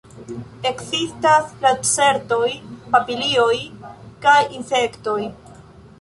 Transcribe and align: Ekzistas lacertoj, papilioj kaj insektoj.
Ekzistas 0.67 1.51
lacertoj, 1.65 2.49
papilioj 2.97 3.53
kaj 4.25 4.37
insektoj. 4.61 5.19